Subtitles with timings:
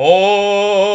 [0.00, 0.87] 어.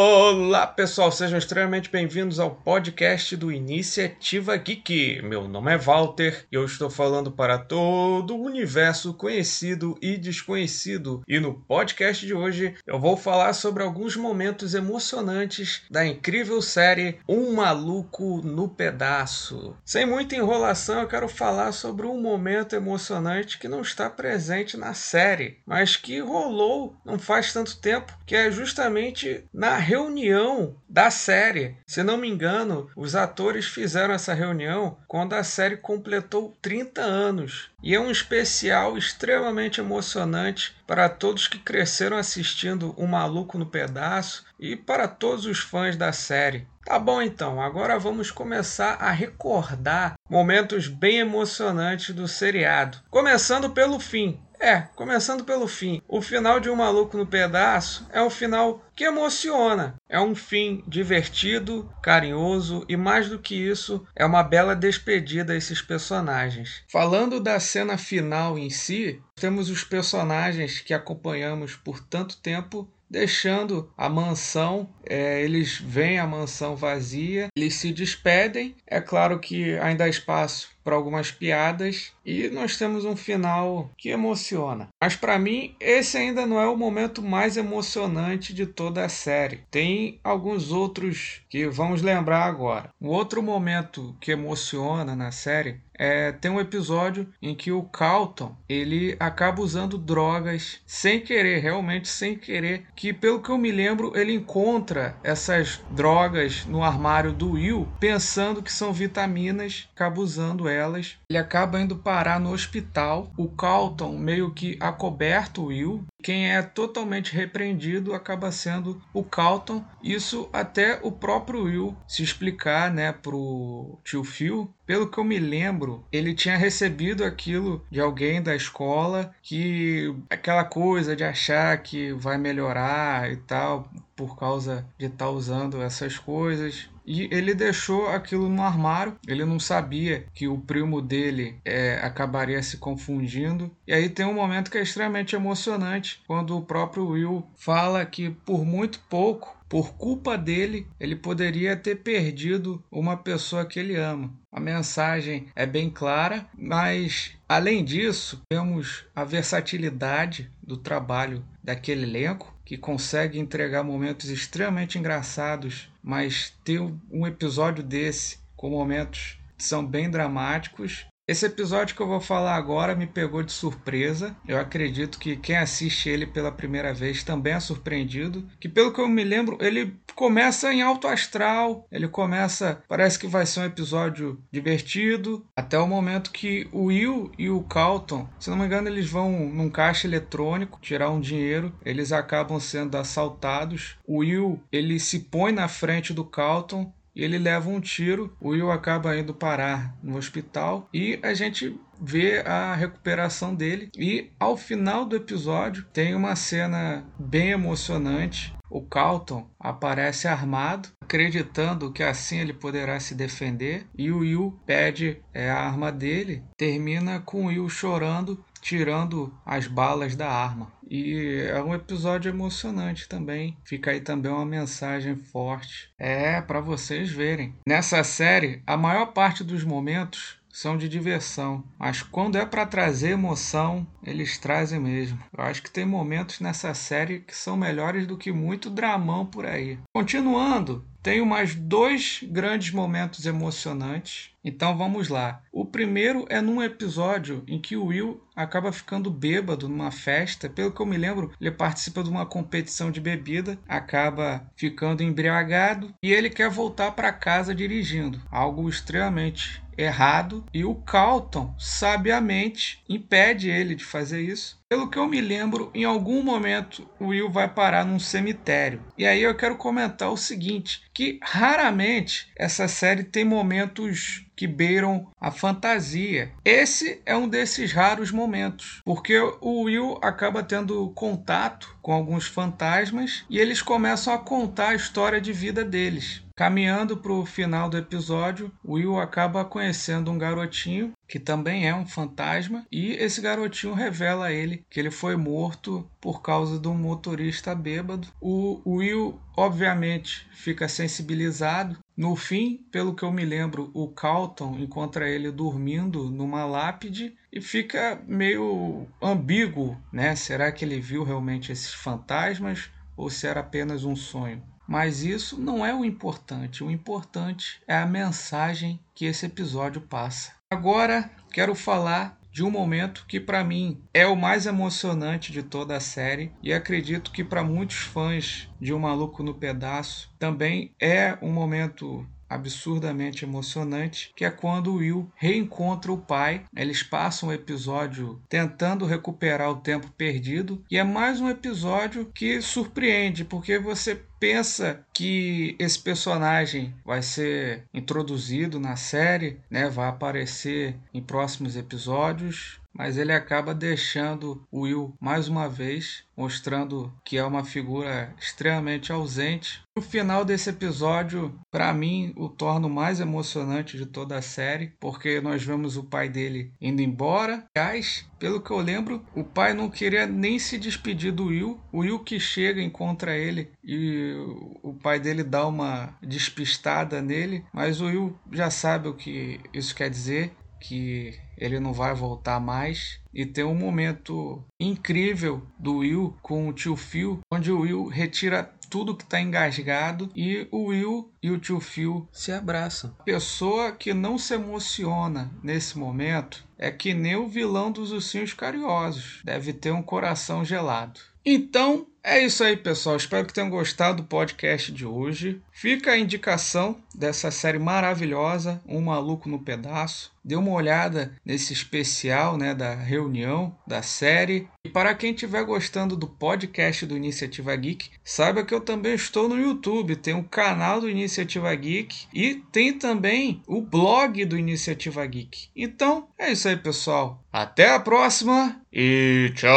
[0.54, 5.20] Olá pessoal, sejam extremamente bem-vindos ao podcast do Iniciativa Geek.
[5.24, 11.24] Meu nome é Walter e eu estou falando para todo o universo conhecido e desconhecido.
[11.28, 17.18] E no podcast de hoje eu vou falar sobre alguns momentos emocionantes da incrível série
[17.28, 19.76] Um Maluco no Pedaço.
[19.84, 24.94] Sem muita enrolação, eu quero falar sobre um momento emocionante que não está presente na
[24.94, 30.43] série, mas que rolou não faz tanto tempo, que é justamente na reunião
[30.90, 31.78] da série.
[31.86, 37.70] Se não me engano, os atores fizeram essa reunião quando a série completou 30 anos.
[37.82, 44.46] E é um especial extremamente emocionante para todos que cresceram assistindo O Maluco no Pedaço
[44.60, 46.68] e para todos os fãs da série.
[46.86, 52.98] Tá bom então, agora vamos começar a recordar momentos bem emocionantes do seriado.
[53.10, 54.43] Começando pelo fim.
[54.64, 56.02] É, começando pelo fim.
[56.08, 59.96] O final de Um Maluco no Pedaço é um final que emociona.
[60.08, 65.58] É um fim divertido, carinhoso e, mais do que isso, é uma bela despedida a
[65.58, 66.82] esses personagens.
[66.88, 73.92] Falando da cena final em si, temos os personagens que acompanhamos por tanto tempo deixando
[73.96, 74.90] a mansão.
[75.06, 78.76] É, eles veem a mansão vazia, eles se despedem.
[78.88, 84.10] É claro que ainda há espaço para algumas piadas e nós temos um final que
[84.10, 84.88] emociona.
[85.02, 89.64] Mas para mim, esse ainda não é o momento mais emocionante de toda a série.
[89.70, 92.90] Tem alguns outros que vamos lembrar agora.
[93.02, 98.56] Um outro momento que emociona na série é, tem um episódio em que o Calton
[98.68, 104.12] ele acaba usando drogas sem querer, realmente sem querer, que pelo que eu me lembro
[104.16, 111.18] ele encontra essas drogas no armário do Will, pensando que são vitaminas, acaba usando elas.
[111.30, 113.32] Ele acaba indo parar no hospital.
[113.38, 116.06] O Calton meio que acoberta o Will.
[116.22, 119.84] Quem é totalmente repreendido acaba sendo o Calton.
[120.02, 124.74] Isso até o próprio Will se explicar, né, pro tio Phil.
[124.86, 130.64] Pelo que eu me lembro, ele tinha recebido aquilo de alguém da escola que aquela
[130.64, 136.18] coisa de achar que vai melhorar e tal por causa de estar tá usando essas
[136.18, 139.18] coisas e ele deixou aquilo no armário.
[139.28, 143.70] Ele não sabia que o primo dele é, acabaria se confundindo.
[143.86, 148.30] E aí tem um momento que é extremamente emocionante quando o próprio Will fala que
[148.30, 154.32] por muito pouco por culpa dele, ele poderia ter perdido uma pessoa que ele ama.
[154.52, 162.54] A mensagem é bem clara, mas além disso, temos a versatilidade do trabalho daquele elenco
[162.66, 166.80] que consegue entregar momentos extremamente engraçados, mas ter
[167.12, 172.56] um episódio desse com momentos que são bem dramáticos esse episódio que eu vou falar
[172.56, 174.36] agora me pegou de surpresa.
[174.46, 178.46] Eu acredito que quem assiste ele pela primeira vez também é surpreendido.
[178.60, 181.88] Que pelo que eu me lembro, ele começa em alto astral.
[181.90, 187.32] Ele começa, parece que vai ser um episódio divertido, até o momento que o Will
[187.38, 191.74] e o Calton, se não me engano, eles vão num caixa eletrônico tirar um dinheiro.
[191.86, 193.98] Eles acabam sendo assaltados.
[194.06, 198.36] O Will, ele se põe na frente do Calton e ele leva um tiro.
[198.40, 203.90] O Will acaba indo parar no hospital e a gente vê a recuperação dele.
[203.98, 208.54] E ao final do episódio tem uma cena bem emocionante.
[208.70, 215.22] O Calton aparece armado, acreditando que assim ele poderá se defender, e o Will pede
[215.32, 216.44] é, a arma dele.
[216.58, 220.74] Termina com o Will chorando, tirando as balas da arma.
[220.94, 223.58] E é um episódio emocionante também.
[223.66, 225.90] Fica aí também uma mensagem forte.
[225.98, 227.56] É para vocês verem.
[227.68, 233.10] Nessa série, a maior parte dos momentos são de diversão, mas quando é para trazer
[233.10, 235.18] emoção, eles trazem mesmo.
[235.36, 239.48] Eu acho que tem momentos nessa série que são melhores do que muito dramão por
[239.48, 239.80] aí.
[239.92, 244.32] Continuando, tenho mais dois grandes momentos emocionantes.
[244.44, 245.42] Então vamos lá.
[245.52, 250.50] O primeiro é num episódio em que o Will acaba ficando bêbado numa festa.
[250.50, 255.94] Pelo que eu me lembro, ele participa de uma competição de bebida, acaba ficando embriagado
[256.02, 258.22] e ele quer voltar para casa dirigindo.
[258.32, 264.63] Algo extremamente errado e o Calton sabiamente impede ele de fazer isso.
[264.74, 268.82] Pelo que eu me lembro, em algum momento o Will vai parar num cemitério.
[268.98, 275.08] E aí eu quero comentar o seguinte, que raramente essa série tem momentos que beiram
[275.20, 276.32] a fantasia.
[276.44, 283.26] Esse é um desses raros momentos, porque o Will acaba tendo contato com alguns fantasmas
[283.30, 286.24] e eles começam a contar a história de vida deles.
[286.36, 291.86] Caminhando para o final do episódio, Will acaba conhecendo um garotinho que também é um
[291.86, 296.74] fantasma, e esse garotinho revela a ele que ele foi morto por causa de um
[296.74, 298.08] motorista bêbado.
[298.20, 301.78] O Will, obviamente, fica sensibilizado.
[301.96, 307.40] No fim, pelo que eu me lembro, o Calton encontra ele dormindo numa lápide e
[307.40, 310.16] fica meio ambíguo, né?
[310.16, 314.42] Será que ele viu realmente esses fantasmas ou se era apenas um sonho?
[314.68, 316.64] Mas isso não é o importante.
[316.64, 320.32] O importante é a mensagem que esse episódio passa.
[320.50, 325.78] Agora quero falar de um momento que para mim é o mais emocionante de toda
[325.78, 331.16] a série e acredito que para muitos fãs de Um Maluco no Pedaço também é
[331.22, 336.46] um momento absurdamente emocionante, que é quando Will reencontra o pai.
[336.56, 342.42] Eles passam o episódio tentando recuperar o tempo perdido e é mais um episódio que
[342.42, 350.78] surpreende, porque você pensa que esse personagem vai ser introduzido na série, né, vai aparecer
[350.94, 357.24] em próximos episódios, mas ele acaba deixando o Will mais uma vez, mostrando que é
[357.24, 359.64] uma figura extremamente ausente.
[359.76, 364.74] O final desse episódio, para mim, o torna o mais emocionante de toda a série,
[364.80, 367.44] porque nós vemos o pai dele indo embora.
[367.56, 371.60] Aliás, pelo que eu lembro, o pai não queria nem se despedir do Will.
[371.72, 374.14] O Will que chega, encontra ele e
[374.62, 379.76] o pai dele dá uma despistada nele, mas o Will já sabe o que isso
[379.76, 383.00] quer dizer que ele não vai voltar mais.
[383.14, 388.50] E tem um momento incrível do Will com o tio Phil, onde o Will retira
[388.70, 392.96] tudo que está engasgado e o Will e o tio Phil se abraçam.
[392.98, 398.34] A pessoa que não se emociona nesse momento é que nem o vilão dos ursinhos
[398.34, 399.22] carinhosos.
[399.24, 401.00] Deve ter um coração gelado.
[401.26, 402.98] Então, é isso aí, pessoal.
[402.98, 405.42] Espero que tenham gostado do podcast de hoje.
[405.52, 410.12] Fica a indicação dessa série maravilhosa, Um Maluco no Pedaço.
[410.24, 414.48] Dê uma olhada nesse especial né, da reunião da série.
[414.74, 419.40] Para quem estiver gostando do podcast do Iniciativa Geek, saiba que eu também estou no
[419.40, 419.96] YouTube.
[419.96, 425.50] Tem o canal do Iniciativa Geek e tem também o blog do Iniciativa Geek.
[425.56, 427.24] Então, é isso aí, pessoal.
[427.32, 429.54] Até a próxima e tchau!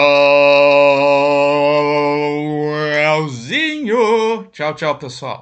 [4.53, 5.35] Tchau, tchau, pessoal.